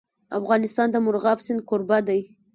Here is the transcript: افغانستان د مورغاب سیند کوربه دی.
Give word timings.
افغانستان 0.39 0.87
د 0.91 0.95
مورغاب 1.05 1.39
سیند 1.45 1.61
کوربه 1.69 1.99
دی. 2.07 2.21